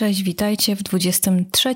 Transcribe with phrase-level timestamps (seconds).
[0.00, 1.74] Cześć, witajcie w 23.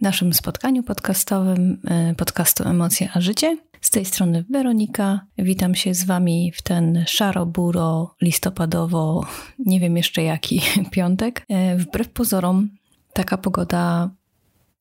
[0.00, 3.56] naszym spotkaniu podcastowym e, podcastu Emocje a Życie.
[3.80, 5.20] Z tej strony Weronika.
[5.38, 9.26] Witam się z Wami w ten szaro-buro, listopadowo,
[9.58, 10.60] nie wiem jeszcze jaki
[10.92, 11.44] piątek.
[11.48, 12.68] E, wbrew pozorom,
[13.12, 14.10] taka pogoda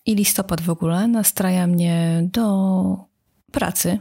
[0.06, 2.96] i listopad w ogóle nastraja mnie do
[3.52, 4.00] pracy,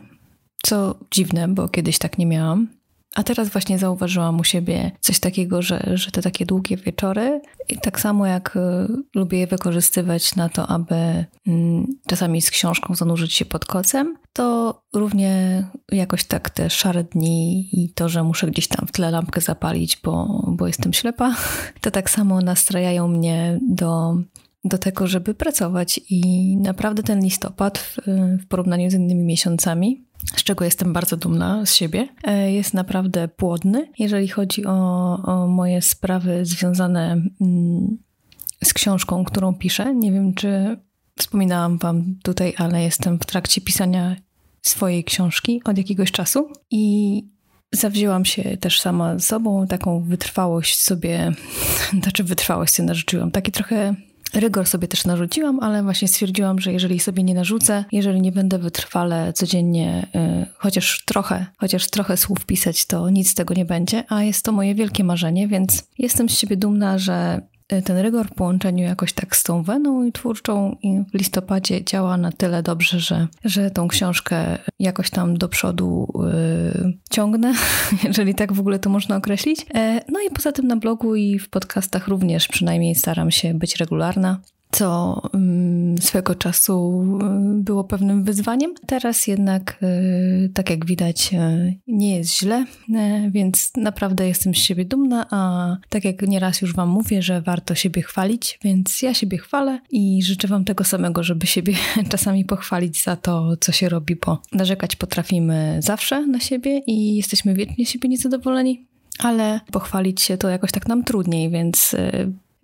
[0.63, 2.78] co dziwne, bo kiedyś tak nie miałam.
[3.19, 7.79] A teraz właśnie zauważyłam u siebie coś takiego, że, że te takie długie wieczory, i
[7.79, 8.60] tak samo jak y,
[9.15, 11.52] lubię je wykorzystywać na to, aby y,
[12.07, 17.93] czasami z książką zanurzyć się pod kocem, to równie jakoś tak te szare dni i
[17.95, 21.35] to, że muszę gdzieś tam w tle lampkę zapalić, bo, bo jestem ślepa,
[21.80, 24.16] to tak samo nastrajają mnie do
[24.65, 27.97] do tego, żeby pracować i naprawdę ten listopad w,
[28.43, 33.29] w porównaniu z innymi miesiącami z czego jestem bardzo dumna z siebie, e, jest naprawdę
[33.29, 33.89] płodny.
[33.99, 34.73] Jeżeli chodzi o,
[35.23, 37.99] o moje sprawy związane mm,
[38.65, 40.77] z książką, którą piszę, nie wiem czy
[41.19, 44.16] wspominałam Wam tutaj, ale jestem w trakcie pisania
[44.63, 47.23] swojej książki od jakiegoś czasu i
[47.73, 51.32] zawzięłam się też sama sobą, taką wytrwałość sobie,
[52.02, 53.95] znaczy wytrwałość sobie narzuciłam, taki trochę
[54.34, 58.59] Rygor sobie też narzuciłam, ale właśnie stwierdziłam, że jeżeli sobie nie narzucę, jeżeli nie będę
[58.59, 60.07] wytrwale codziennie
[60.43, 64.44] y, chociaż trochę, chociaż trochę słów pisać, to nic z tego nie będzie, a jest
[64.44, 69.12] to moje wielkie marzenie, więc jestem z siebie dumna, że ten rygor w połączeniu jakoś
[69.12, 73.88] tak z tą weną twórczą i w listopadzie działa na tyle dobrze, że, że tą
[73.88, 76.12] książkę jakoś tam do przodu
[76.84, 77.55] yy, ciągnę,
[78.05, 79.66] jeżeli tak w ogóle to można określić.
[79.75, 83.77] E, no i poza tym na blogu i w podcastach również przynajmniej staram się być
[83.77, 84.41] regularna
[84.71, 87.05] co mm, swego czasu
[87.59, 88.75] y, było pewnym wyzwaniem.
[88.87, 92.65] Teraz jednak, y, tak jak widać, y, nie jest źle,
[93.31, 97.75] więc naprawdę jestem z siebie dumna, a tak jak nieraz już Wam mówię, że warto
[97.75, 101.75] siebie chwalić, więc ja siebie chwalę i życzę Wam tego samego, żeby siebie
[102.10, 107.54] czasami pochwalić za to, co się robi, bo narzekać potrafimy zawsze na siebie i jesteśmy
[107.54, 108.87] wiecznie siebie niezadowoleni,
[109.19, 111.97] ale pochwalić się to jakoś tak nam trudniej, więc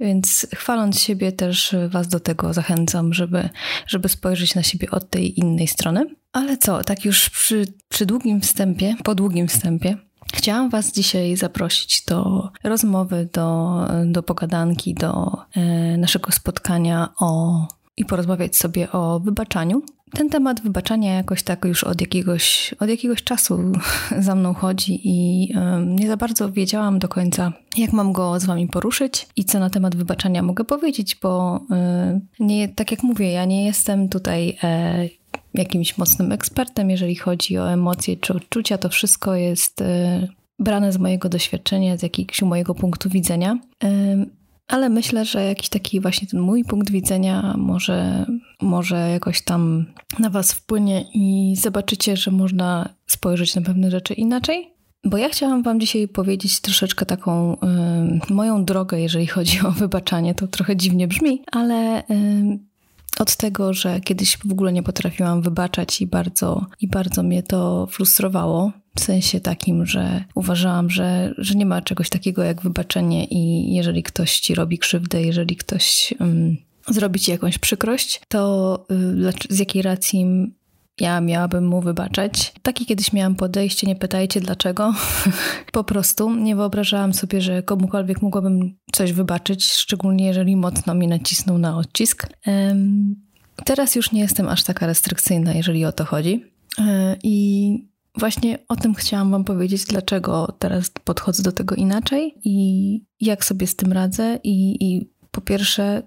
[0.00, 3.49] więc chwaląc siebie, też Was do tego zachęcam, żeby,
[3.87, 6.06] żeby spojrzeć na siebie od tej innej strony.
[6.32, 9.97] Ale co, tak już przy, przy długim wstępie, po długim wstępie,
[10.34, 17.66] Chciałam Was dzisiaj zaprosić do rozmowy, do, do pogadanki, do e, naszego spotkania o,
[17.97, 19.82] i porozmawiać sobie o wybaczaniu.
[20.12, 23.72] Ten temat wybaczania jakoś tak już od jakiegoś, od jakiegoś czasu
[24.19, 25.49] za mną chodzi i
[25.87, 29.71] nie za bardzo wiedziałam do końca, jak mam go z wami poruszyć i co na
[29.71, 31.60] temat wybaczania mogę powiedzieć, bo
[32.41, 35.09] nie, tak jak mówię, ja nie jestem tutaj e,
[35.54, 40.28] jakimś mocnym ekspertem, jeżeli chodzi o emocje czy odczucia, to wszystko jest e,
[40.59, 43.59] brane z mojego doświadczenia, z jakiegoś mojego punktu widzenia
[44.69, 48.27] ale myślę, że jakiś taki właśnie ten mój punkt widzenia może,
[48.63, 49.87] może jakoś tam
[50.19, 54.75] na Was wpłynie i zobaczycie, że można spojrzeć na pewne rzeczy inaczej.
[55.05, 57.57] Bo ja chciałam Wam dzisiaj powiedzieć troszeczkę taką
[58.31, 60.35] y, moją drogę, jeżeli chodzi o wybaczanie.
[60.35, 62.05] To trochę dziwnie brzmi, ale y,
[63.19, 67.87] od tego, że kiedyś w ogóle nie potrafiłam wybaczać i bardzo, i bardzo mnie to
[67.87, 68.73] frustrowało.
[68.97, 74.03] W sensie takim, że uważałam, że, że nie ma czegoś takiego jak wybaczenie i jeżeli
[74.03, 76.56] ktoś ci robi krzywdę, jeżeli ktoś um,
[76.88, 78.78] zrobi ci jakąś przykrość, to
[79.50, 80.27] y, z jakiej racji
[81.00, 82.53] ja miałabym mu wybaczać.
[82.62, 84.94] Takie kiedyś miałam podejście, nie pytajcie dlaczego.
[85.72, 91.59] po prostu nie wyobrażałam sobie, że komukolwiek mogłabym coś wybaczyć, szczególnie jeżeli mocno mi nacisnął
[91.59, 92.27] na odcisk.
[93.65, 96.44] Teraz już nie jestem aż taka restrykcyjna, jeżeli o to chodzi.
[96.78, 103.07] E, I właśnie o tym chciałam Wam powiedzieć, dlaczego teraz podchodzę do tego inaczej i
[103.21, 104.39] jak sobie z tym radzę.
[104.45, 106.03] I, i po pierwsze,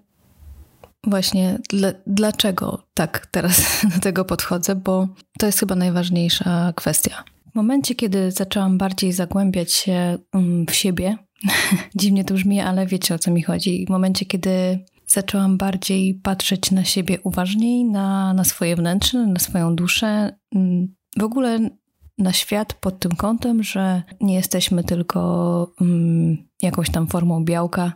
[1.04, 3.62] właśnie dla, dlaczego tak teraz
[3.96, 5.08] do tego podchodzę, bo
[5.40, 7.24] to jest chyba najważniejsza kwestia.
[7.52, 11.18] W momencie, kiedy zaczęłam bardziej zagłębiać się mm, w siebie,
[11.96, 13.86] dziwnie to brzmi, ale wiecie o co mi chodzi.
[13.86, 19.76] W momencie, kiedy zaczęłam bardziej patrzeć na siebie uważniej, na, na swoje wnętrze, na swoją
[19.76, 21.70] duszę, mm, w ogóle
[22.18, 27.94] na świat pod tym kątem, że nie jesteśmy tylko um, jakąś tam formą białka,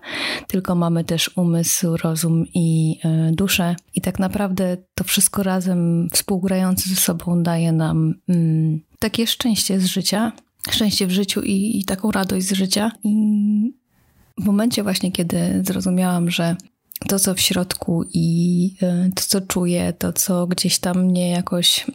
[0.48, 2.98] tylko mamy też umysł, rozum i
[3.30, 3.76] y, duszę.
[3.96, 9.86] I tak naprawdę to wszystko razem współgrające ze sobą daje nam um, takie szczęście z
[9.86, 10.32] życia,
[10.72, 12.92] szczęście w życiu i, i taką radość z życia.
[13.04, 13.14] I
[14.38, 16.56] w momencie właśnie, kiedy zrozumiałam, że
[17.08, 21.86] to, co w środku i y, to, co czuję, to, co gdzieś tam mnie jakoś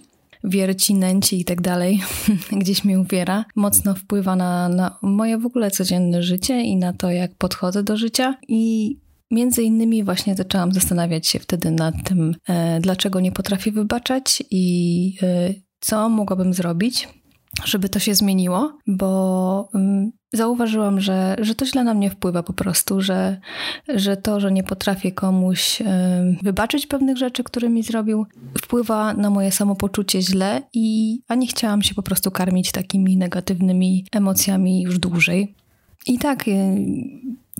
[0.46, 2.00] wierci, nęci i tak dalej,
[2.62, 7.10] gdzieś mnie uwiera, mocno wpływa na, na moje w ogóle codzienne życie i na to,
[7.10, 8.34] jak podchodzę do życia.
[8.48, 8.96] I
[9.30, 15.16] między innymi właśnie zaczęłam zastanawiać się wtedy nad tym, e, dlaczego nie potrafię wybaczać i
[15.22, 17.08] e, co mogłabym zrobić,
[17.64, 22.52] żeby to się zmieniło, bo mm, zauważyłam, że, że to źle na mnie wpływa po
[22.52, 23.40] prostu, że,
[23.88, 25.82] że to, że nie potrafię komuś
[26.42, 28.26] wybaczyć pewnych rzeczy, które mi zrobił,
[28.58, 34.06] wpływa na moje samopoczucie źle i a nie chciałam się po prostu karmić takimi negatywnymi
[34.12, 35.54] emocjami już dłużej.
[36.06, 36.52] I tak, y,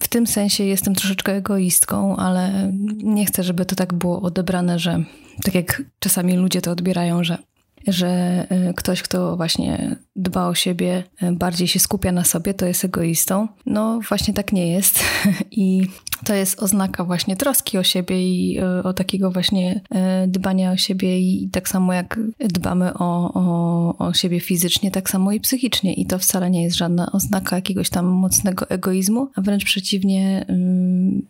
[0.01, 5.05] w tym sensie jestem troszeczkę egoistką, ale nie chcę, żeby to tak było odebrane, że
[5.45, 7.39] tak jak czasami ludzie to odbierają, że
[7.87, 8.09] że
[8.49, 12.85] e, ktoś, kto właśnie dba o siebie, e, bardziej się skupia na sobie, to jest
[12.85, 13.49] egoistą.
[13.67, 15.05] No właśnie tak nie jest
[15.51, 15.87] i
[16.25, 19.81] to jest oznaka właśnie troski o siebie i e, o takiego właśnie
[20.29, 25.33] dbania o siebie i tak samo jak dbamy o, o, o siebie fizycznie, tak samo
[25.33, 29.65] i psychicznie i to wcale nie jest żadna oznaka jakiegoś tam mocnego egoizmu, a wręcz
[29.65, 31.23] przeciwnie mm,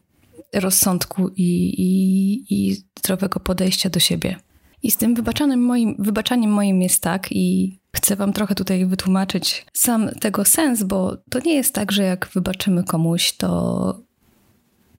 [0.55, 4.37] rozsądku i, i, i zdrowego podejścia do siebie.
[4.87, 9.67] I z tym wybaczaniem moim, wybaczaniem moim jest tak i chcę wam trochę tutaj wytłumaczyć
[9.73, 14.07] sam tego sens, bo to nie jest tak, że jak wybaczymy komuś, to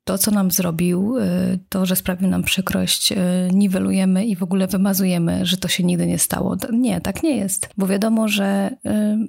[0.04, 3.16] to, co nam zrobił, y, to, że sprawił nam przykrość, y,
[3.54, 6.56] niwelujemy i w ogóle wymazujemy, że to się nigdy nie stało.
[6.72, 9.28] Nie, tak nie jest, bo wiadomo, że y,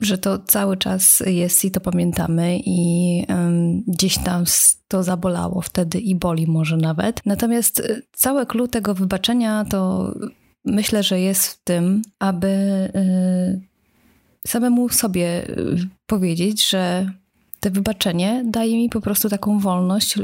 [0.00, 4.44] że to cały czas jest i to pamiętamy i um, gdzieś tam
[4.88, 7.20] to zabolało wtedy i boli może nawet.
[7.26, 10.12] Natomiast y, całe clue tego wybaczenia to
[10.64, 12.48] myślę, że jest w tym, aby
[12.96, 13.60] y,
[14.46, 17.12] samemu sobie y, powiedzieć, że
[17.60, 20.22] to wybaczenie daje mi po prostu taką wolność, y,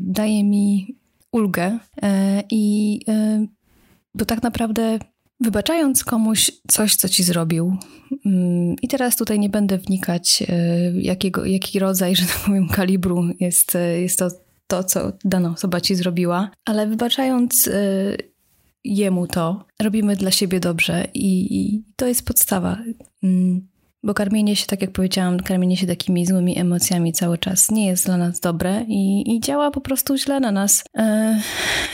[0.00, 0.96] daje mi
[1.32, 1.78] ulgę y,
[2.50, 3.00] i
[4.14, 4.98] bo tak naprawdę
[5.42, 7.76] Wybaczając komuś coś, co ci zrobił,
[8.26, 10.56] mm, i teraz tutaj nie będę wnikać, e,
[11.00, 14.28] jakiego, jaki rodzaj, że tak powiem, kalibru jest, e, jest to,
[14.66, 17.72] to, co dana osoba ci zrobiła, ale wybaczając e,
[18.84, 22.78] jemu to, robimy dla siebie dobrze i, i to jest podstawa.
[24.04, 28.06] Bo karmienie się, tak jak powiedziałam, karmienie się takimi złymi emocjami cały czas nie jest
[28.06, 30.84] dla nas dobre i, i działa po prostu źle na nas.
[30.94, 31.04] Yy,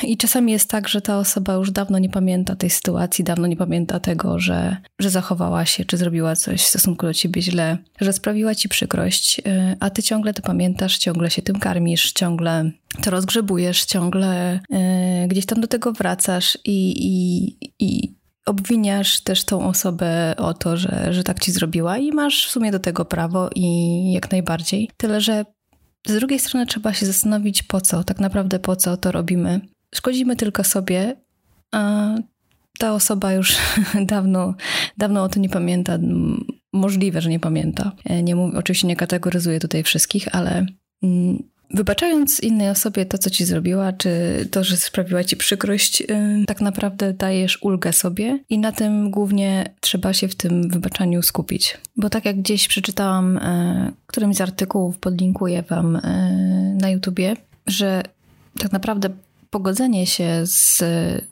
[0.02, 3.56] I czasami jest tak, że ta osoba już dawno nie pamięta tej sytuacji, dawno nie
[3.56, 8.12] pamięta tego, że, że zachowała się, czy zrobiła coś w stosunku do ciebie źle, że
[8.12, 12.70] sprawiła ci przykrość, yy, a ty ciągle to pamiętasz, ciągle się tym karmisz, ciągle
[13.02, 18.17] to rozgrzebujesz, ciągle yy, gdzieś tam do tego wracasz i, i, i
[18.48, 22.72] obwiniasz też tą osobę o to, że, że tak ci zrobiła i masz w sumie
[22.72, 24.90] do tego prawo i jak najbardziej.
[24.96, 25.44] Tyle, że
[26.06, 29.60] z drugiej strony trzeba się zastanowić po co, tak naprawdę po co to robimy.
[29.94, 31.16] Szkodzimy tylko sobie,
[31.72, 32.14] a
[32.78, 33.56] ta osoba już
[34.12, 34.54] dawno,
[34.98, 35.98] dawno o to nie pamięta.
[36.72, 37.92] Możliwe, że nie pamięta.
[38.22, 40.66] Nie mówię, oczywiście nie kategoryzuję tutaj wszystkich, ale
[41.02, 44.10] mm, Wybaczając innej osobie to, co ci zrobiła, czy
[44.50, 46.02] to, że sprawiła ci przykrość,
[46.46, 51.78] tak naprawdę dajesz ulgę sobie i na tym głównie trzeba się w tym wybaczaniu skupić.
[51.96, 56.00] Bo tak jak gdzieś przeczytałam, e, którymś z artykułów podlinkuję wam e,
[56.80, 57.36] na YouTubie,
[57.66, 58.02] że
[58.58, 59.10] tak naprawdę
[59.50, 60.78] pogodzenie się z,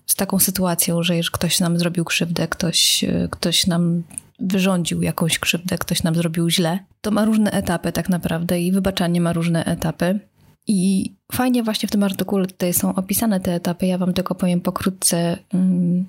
[0.07, 4.03] z taką sytuacją, że już ktoś nam zrobił krzywdę, ktoś, e, ktoś nam
[4.41, 9.21] wyrządził jakąś krzywdę, ktoś nam zrobił źle, to ma różne etapy tak naprawdę i wybaczanie
[9.21, 10.21] ma różne etapy.
[10.67, 13.87] I fajnie właśnie w tym artykule tutaj są opisane te etapy.
[13.87, 16.07] Ja wam tylko powiem pokrótce, mm,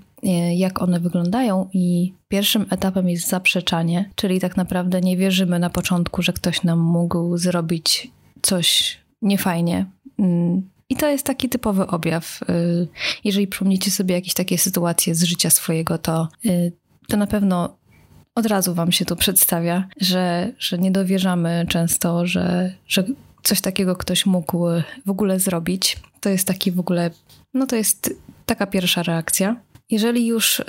[0.55, 1.69] jak one wyglądają.
[1.73, 6.79] I pierwszym etapem jest zaprzeczanie, czyli tak naprawdę nie wierzymy na początku, że ktoś nam
[6.79, 8.11] mógł zrobić
[8.41, 9.85] coś niefajnie.
[10.19, 12.39] Mm, I to jest taki typowy objaw.
[12.49, 12.87] Y,
[13.23, 16.71] jeżeli przypomnicie sobie jakieś takie sytuacje z życia swojego, to, y,
[17.07, 17.77] to na pewno
[18.35, 23.03] od razu wam się to przedstawia, że, że nie dowierzamy często, że, że
[23.47, 24.65] coś takiego ktoś mógł
[25.05, 25.97] w ogóle zrobić.
[26.19, 27.11] To jest taki w ogóle,
[27.53, 28.13] no to jest
[28.45, 29.55] taka pierwsza reakcja.
[29.89, 30.63] Jeżeli już y,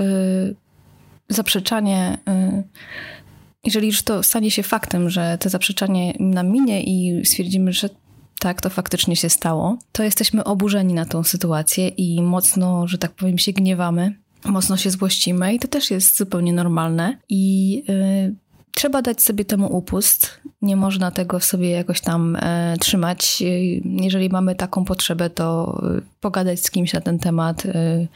[1.29, 2.63] zaprzeczanie, y,
[3.65, 7.89] jeżeli już to stanie się faktem, że to zaprzeczanie nam minie i stwierdzimy, że
[8.41, 13.13] tak, to faktycznie się stało, to jesteśmy oburzeni na tą sytuację i mocno, że tak
[13.13, 17.85] powiem, się gniewamy mocno się złościmy i to też jest zupełnie normalne i
[18.79, 20.41] trzeba dać sobie temu upust.
[20.63, 23.43] Nie można tego w sobie jakoś tam e, trzymać.
[23.85, 28.09] Jeżeli mamy taką potrzebę, to y, pogadać z kimś na ten temat, y,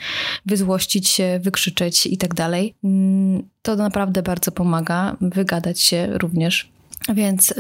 [0.47, 2.75] wyzłościć się, wykrzyczeć i tak dalej.
[2.85, 5.17] Mm, to naprawdę bardzo pomaga.
[5.21, 6.71] Wygadać się również.
[7.15, 7.55] Więc y,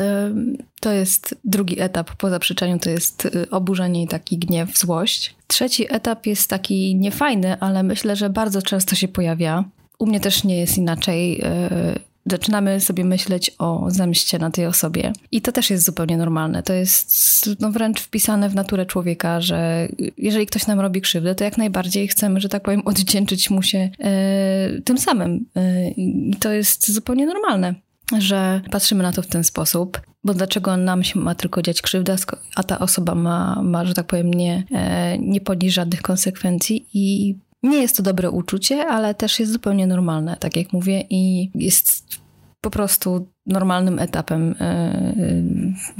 [0.80, 5.34] to jest drugi etap po zaprzeczeniu, to jest oburzenie i taki gniew, złość.
[5.46, 9.64] Trzeci etap jest taki niefajny, ale myślę, że bardzo często się pojawia.
[9.98, 11.40] U mnie też nie jest inaczej.
[11.40, 15.12] Y, zaczynamy sobie myśleć o zemście na tej osobie.
[15.32, 16.62] I to też jest zupełnie normalne.
[16.62, 19.88] To jest no, wręcz wpisane w naturę człowieka, że
[20.18, 23.90] jeżeli ktoś nam robi krzywdę, to jak najbardziej chcemy, że tak powiem, oddzięczyć mu się
[24.00, 25.46] e, tym samym.
[25.56, 27.74] E, I to jest zupełnie normalne
[28.18, 32.16] że patrzymy na to w ten sposób, bo dlaczego nam się ma tylko dziać krzywda,
[32.54, 37.34] a ta osoba ma, ma że tak powiem, nie, e, nie ponieść żadnych konsekwencji i
[37.62, 42.22] nie jest to dobre uczucie, ale też jest zupełnie normalne, tak jak mówię, i jest
[42.60, 45.14] po prostu normalnym etapem e, e,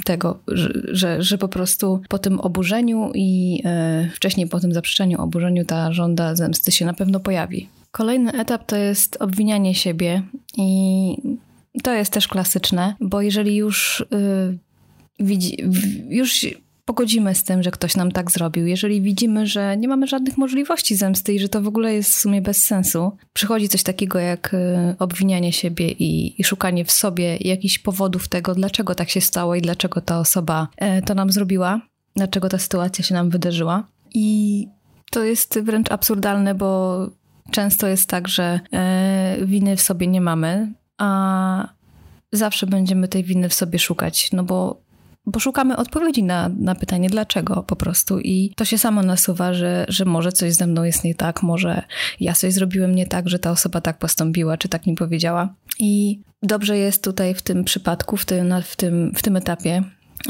[0.05, 0.39] tego,
[0.93, 3.63] że, że, po prostu po tym oburzeniu i
[4.15, 7.69] wcześniej po tym zaprzeczeniu oburzeniu ta żąda zemsty się na pewno pojawi.
[7.91, 10.23] Kolejny etap to jest obwinianie siebie
[10.57, 11.17] i
[11.83, 14.05] to jest też klasyczne, bo jeżeli już
[15.21, 15.57] widzi,
[16.09, 16.47] już
[16.93, 20.97] pogodzimy z tym, że ktoś nam tak zrobił, jeżeli widzimy, że nie mamy żadnych możliwości
[20.97, 24.55] zemsty i że to w ogóle jest w sumie bez sensu, przychodzi coś takiego jak
[24.55, 24.59] y,
[24.99, 29.63] obwinianie siebie i, i szukanie w sobie jakichś powodów tego, dlaczego tak się stało i
[29.63, 30.69] dlaczego ta osoba
[30.99, 31.81] y, to nam zrobiła,
[32.17, 33.87] dlaczego ta sytuacja się nam wydarzyła.
[34.15, 34.69] I
[35.11, 37.11] to jest wręcz absurdalne, bo
[37.51, 38.61] często jest tak, że
[39.41, 41.69] y, winy w sobie nie mamy, a
[42.33, 44.81] zawsze będziemy tej winy w sobie szukać, no bo,
[45.27, 49.87] bo szukamy odpowiedzi na, na pytanie dlaczego po prostu i to się samo nasuwa, że,
[49.89, 51.83] że może coś ze mną jest nie tak, może
[52.21, 55.55] ja coś zrobiłem nie tak, że ta osoba tak postąpiła, czy tak mi powiedziała.
[55.79, 59.83] I dobrze jest tutaj w tym przypadku, w tym, w tym, w tym etapie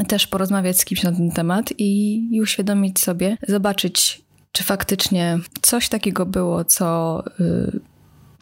[0.09, 4.23] też porozmawiać z kimś na ten temat i, i uświadomić sobie, zobaczyć,
[4.53, 7.81] czy faktycznie coś takiego było, co y,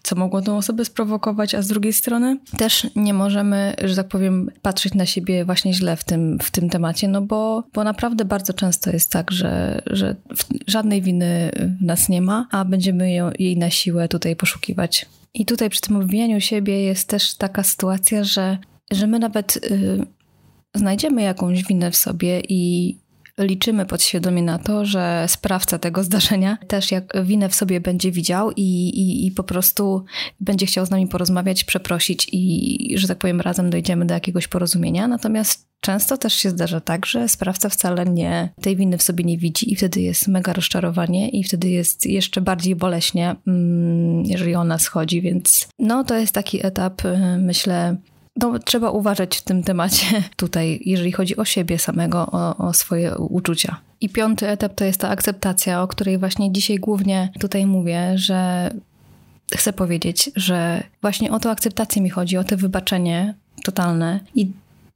[0.02, 4.50] co mogło tą osobę sprowokować, a z drugiej strony też nie możemy, że tak powiem,
[4.62, 8.52] patrzeć na siebie właśnie źle w tym, w tym temacie, no bo, bo naprawdę bardzo
[8.52, 10.16] często jest tak, że, że
[10.66, 15.06] żadnej winy w nas nie ma, a będziemy ją, jej na siłę tutaj poszukiwać.
[15.34, 18.58] I tutaj przy tym obwinianiu siebie jest też taka sytuacja, że,
[18.90, 20.06] że my nawet y,
[20.74, 22.96] znajdziemy jakąś winę w sobie i
[23.40, 28.50] liczymy podświadomie na to, że sprawca tego zdarzenia też jak winę w sobie będzie widział
[28.50, 30.04] i, i, i po prostu
[30.40, 35.08] będzie chciał z nami porozmawiać, przeprosić i, że tak powiem, razem dojdziemy do jakiegoś porozumienia.
[35.08, 39.38] Natomiast Często też się zdarza tak, że sprawca wcale nie tej winy w sobie nie
[39.38, 44.78] widzi i wtedy jest mega rozczarowanie i wtedy jest jeszcze bardziej boleśnie, mm, jeżeli ona
[44.78, 47.96] schodzi, więc no to jest taki etap, y, myślę,
[48.36, 50.06] no, trzeba uważać w tym temacie
[50.36, 53.80] tutaj, jeżeli chodzi o siebie samego, o, o, swoje uczucia.
[54.00, 58.70] I piąty etap to jest ta akceptacja, o której właśnie dzisiaj głównie tutaj mówię, że
[59.56, 63.34] chcę powiedzieć, że właśnie o tę akceptację mi chodzi, o to wybaczenie
[63.64, 64.20] totalne.
[64.34, 64.50] I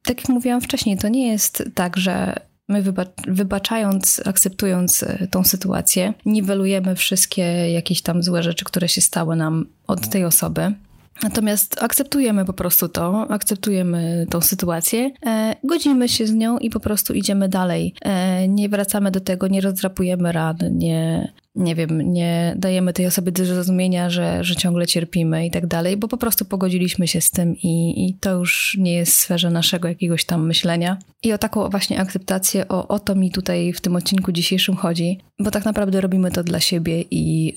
[0.04, 2.34] tak jak mówiłam wcześniej, to nie jest tak, że
[2.68, 2.84] my
[3.28, 9.66] wybaczając, akceptując e, tą sytuację, niwelujemy wszystkie jakieś tam złe rzeczy, które się stały nam
[9.86, 10.74] od tej osoby.
[11.22, 16.80] Natomiast akceptujemy po prostu to, akceptujemy tą sytuację, e, godzimy się z nią i po
[16.80, 17.94] prostu idziemy dalej.
[18.02, 23.32] E, nie wracamy do tego, nie rozdrapujemy ran, nie, nie wiem, nie dajemy tej osobie
[23.32, 27.30] do zrozumienia, że, że ciągle cierpimy i tak dalej, bo po prostu pogodziliśmy się z
[27.30, 30.98] tym i, i to już nie jest w sferze naszego jakiegoś tam myślenia.
[31.22, 35.18] I o taką właśnie akceptację, o, o to mi tutaj w tym odcinku dzisiejszym chodzi,
[35.38, 37.54] bo tak naprawdę robimy to dla siebie i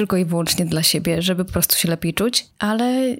[0.00, 3.18] tylko i wyłącznie dla siebie, żeby po prostu się lepiej czuć, ale y,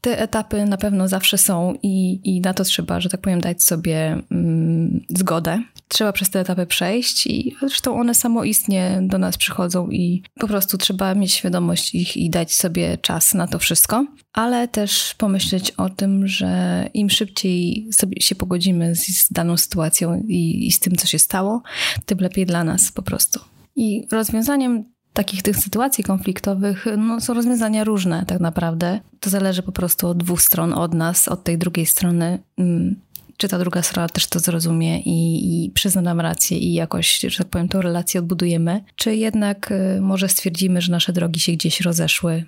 [0.00, 3.64] te etapy na pewno zawsze są i, i na to trzeba, że tak powiem, dać
[3.64, 5.62] sobie mm, zgodę.
[5.88, 10.78] Trzeba przez te etapy przejść i zresztą one samoistnie do nas przychodzą i po prostu
[10.78, 15.90] trzeba mieć świadomość ich i dać sobie czas na to wszystko, ale też pomyśleć o
[15.90, 20.96] tym, że im szybciej sobie się pogodzimy z, z daną sytuacją i, i z tym,
[20.96, 21.62] co się stało,
[22.06, 23.40] tym lepiej dla nas po prostu.
[23.76, 29.00] I rozwiązaniem takich tych sytuacji konfliktowych no, są rozwiązania różne tak naprawdę.
[29.20, 32.38] To zależy po prostu od dwóch stron, od nas, od tej drugiej strony.
[32.58, 32.96] Mm,
[33.36, 37.38] czy ta druga strona też to zrozumie i, i przyzna nam rację i jakoś, że
[37.38, 41.80] tak powiem, tę relację odbudujemy, czy jednak y, może stwierdzimy, że nasze drogi się gdzieś
[41.80, 42.44] rozeszły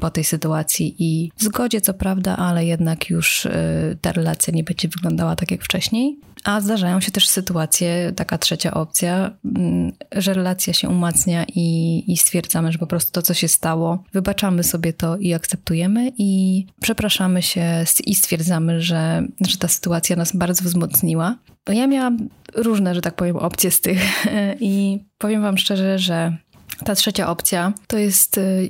[0.00, 4.64] po tej sytuacji i w zgodzie, co prawda, ale jednak już y, ta relacja nie
[4.64, 6.18] będzie wyglądała tak jak wcześniej.
[6.44, 12.16] A zdarzają się też sytuacje, taka trzecia opcja, mm, że relacja się umacnia i, i
[12.16, 17.42] stwierdzamy, że po prostu to, co się stało, wybaczamy sobie to i akceptujemy i przepraszamy
[17.42, 21.36] się i stwierdzamy, że, że ta sytuacja nas bardzo wzmocniła.
[21.68, 24.26] Ja miałam różne, że tak powiem, opcje z tych
[24.60, 26.36] i powiem Wam szczerze, że
[26.84, 28.68] ta trzecia opcja to jest, y,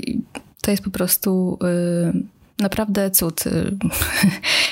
[0.67, 3.45] to jest po prostu y, naprawdę cud.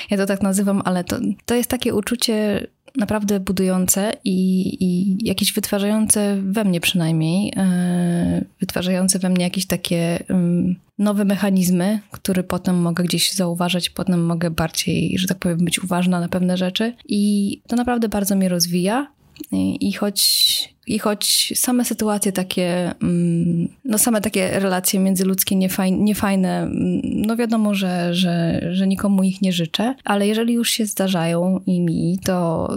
[0.09, 4.37] Ja to tak nazywam, ale to, to jest takie uczucie, naprawdę budujące i,
[4.83, 11.99] i jakieś wytwarzające we mnie przynajmniej, yy, wytwarzające we mnie jakieś takie yy, nowe mechanizmy,
[12.11, 16.57] które potem mogę gdzieś zauważać, potem mogę bardziej, że tak powiem, być uważna na pewne
[16.57, 16.93] rzeczy.
[17.05, 19.07] I to naprawdę bardzo mnie rozwija.
[19.51, 26.61] I, choć i choć same sytuacje takie, mm, no same takie relacje międzyludzkie niefajne, niefajne
[26.61, 31.59] mm, no wiadomo, że, że, że nikomu ich nie życzę, ale jeżeli już się zdarzają
[31.65, 32.69] i mi, to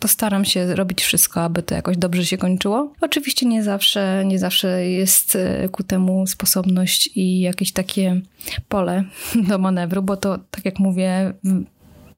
[0.00, 2.92] to staram się robić wszystko, aby to jakoś dobrze się kończyło.
[3.00, 8.20] Oczywiście nie zawsze, nie zawsze jest e, ku temu sposobność i jakieś takie
[8.68, 9.04] pole
[9.48, 11.32] do manewru, bo to, tak jak mówię,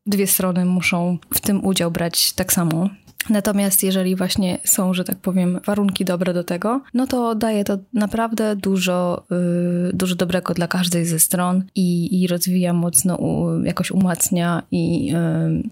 [0.07, 2.91] dwie strony muszą w tym udział brać tak samo.
[3.31, 7.79] Natomiast jeżeli właśnie są, że tak powiem, warunki dobre do tego, no to daje to
[7.93, 13.91] naprawdę dużo, yy, dużo dobrego dla każdej ze stron i, i rozwija mocno, u, jakoś
[13.91, 15.62] umacnia i, yy,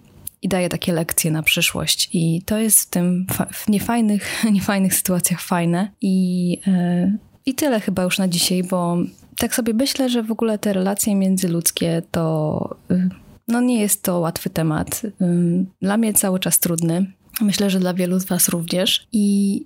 [0.43, 2.11] i daje takie lekcje na przyszłość.
[2.13, 5.91] I to jest w tym w niefajnych, niefajnych sytuacjach fajne.
[6.01, 8.97] I, yy, I tyle chyba już na dzisiaj, bo
[9.41, 12.77] tak sobie myślę, że w ogóle te relacje międzyludzkie to.
[12.91, 13.09] Y,
[13.49, 15.03] no nie jest to łatwy temat.
[15.05, 15.11] Y,
[15.83, 17.07] dla mnie cały czas trudny.
[17.41, 19.07] Myślę, że dla wielu z Was również.
[19.13, 19.65] I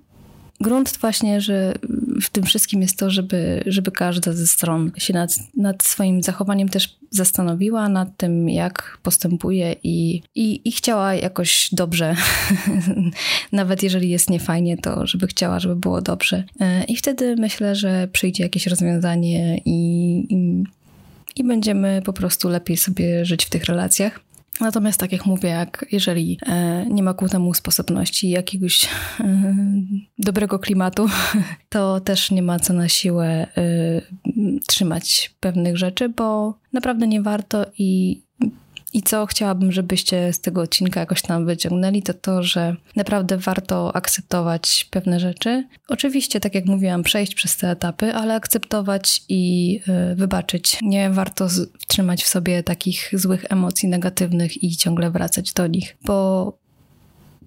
[0.60, 1.74] grunt właśnie, że
[2.22, 6.68] w tym wszystkim jest to, żeby, żeby każda ze stron się nad, nad swoim zachowaniem
[6.68, 12.16] też zastanowiła, nad tym, jak postępuje i, i, i chciała jakoś dobrze,
[13.52, 16.44] nawet jeżeli jest niefajnie, to żeby chciała, żeby było dobrze.
[16.60, 19.78] E, I wtedy myślę, że przyjdzie jakieś rozwiązanie i,
[20.28, 20.64] i,
[21.36, 24.20] i będziemy po prostu lepiej sobie żyć w tych relacjach.
[24.60, 28.84] Natomiast tak jak mówię, jak jeżeli e, nie ma ku temu sposobności jakiegoś
[29.20, 29.54] e,
[30.18, 31.06] dobrego klimatu,
[31.68, 33.46] to też nie ma co na siłę e,
[34.66, 38.22] trzymać pewnych rzeczy, bo naprawdę nie warto i
[38.94, 43.96] i co chciałabym, żebyście z tego odcinka jakoś tam wyciągnęli, to to, że naprawdę warto
[43.96, 45.68] akceptować pewne rzeczy.
[45.88, 49.80] Oczywiście, tak jak mówiłam, przejść przez te etapy, ale akceptować i
[50.12, 50.78] y, wybaczyć.
[50.82, 51.48] Nie warto
[51.86, 56.58] trzymać w sobie takich złych emocji negatywnych i ciągle wracać do nich, bo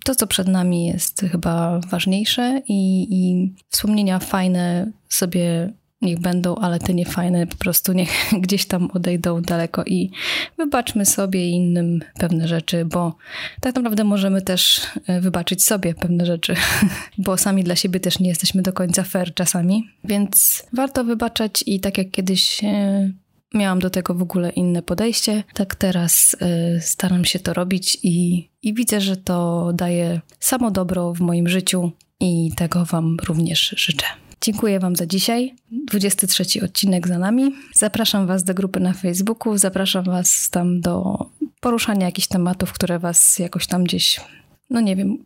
[0.03, 6.79] to, co przed nami, jest chyba ważniejsze i, i wspomnienia fajne sobie niech będą, ale
[6.79, 8.09] te niefajne po prostu niech
[8.41, 10.11] gdzieś tam odejdą daleko i
[10.57, 13.15] wybaczmy sobie i innym pewne rzeczy, bo
[13.61, 16.55] tak naprawdę możemy też e, wybaczyć sobie pewne rzeczy,
[17.17, 21.79] bo sami dla siebie też nie jesteśmy do końca fair czasami, więc warto wybaczać i
[21.79, 23.11] tak jak kiedyś e,
[23.53, 28.49] miałam do tego w ogóle inne podejście, tak teraz e, staram się to robić i,
[28.61, 34.26] i widzę, że to daje samo dobro w moim życiu i tego Wam również życzę.
[34.41, 35.55] Dziękuję Wam za dzisiaj.
[35.71, 37.55] 23 odcinek za nami.
[37.73, 41.25] Zapraszam Was do grupy na Facebooku, zapraszam Was tam do
[41.59, 44.21] poruszania jakichś tematów, które Was jakoś tam gdzieś,
[44.69, 45.17] no nie wiem,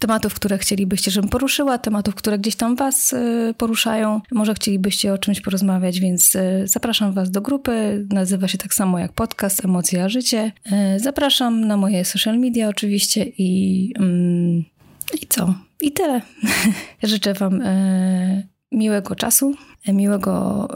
[0.00, 4.20] tematów, które chcielibyście, żebym poruszyła, tematów, które gdzieś tam Was y, poruszają.
[4.32, 8.06] Może chcielibyście o czymś porozmawiać, więc y, zapraszam Was do grupy.
[8.10, 10.52] Nazywa się tak samo jak podcast Emocje a Życie.
[10.96, 14.64] Y, zapraszam na moje social media oczywiście i, mm,
[15.22, 15.54] i co?
[15.80, 16.20] I tyle.
[17.02, 17.62] Życzę Wam
[18.72, 19.54] miłego czasu,
[19.88, 20.68] miłego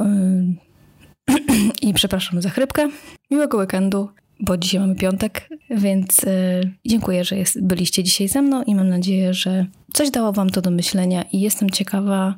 [1.29, 1.37] yy,
[1.89, 2.89] i przepraszam za chrypkę,
[3.31, 4.09] miłego weekendu,
[4.41, 8.89] bo dzisiaj mamy piątek, więc yy, dziękuję, że jest, byliście dzisiaj ze mną i mam
[8.89, 12.35] nadzieję, że coś dało Wam to do myślenia i jestem ciekawa,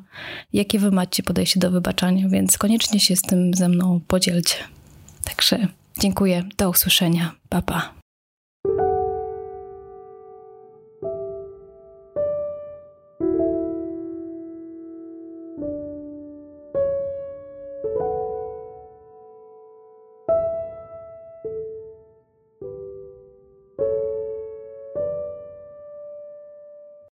[0.53, 4.55] jakie Wy macie podejście do wybaczania, więc koniecznie się z tym ze mną podzielcie.
[5.23, 5.67] Także
[5.99, 7.96] dziękuję, do usłyszenia, pa pa.